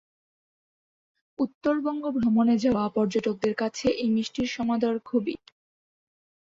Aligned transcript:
উত্তরবঙ্গ 1.39 2.03
ভ্রমণে 2.17 2.55
যাওয়া 2.57 2.85
পর্যটকের 2.89 3.53
কাছে 3.55 3.87
এই 4.01 4.09
মিষ্টির 4.15 4.49
সমাদর 4.55 4.93
খুবই। 5.05 5.35